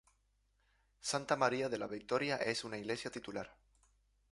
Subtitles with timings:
[0.99, 3.55] Santa María de la Victoria es una "iglesia titular".